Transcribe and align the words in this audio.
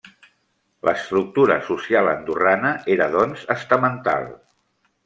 L'estructura 0.89 1.57
social 1.69 2.09
andorrana 2.15 2.73
era 2.97 3.11
doncs 3.19 3.47
estamental. 3.59 4.29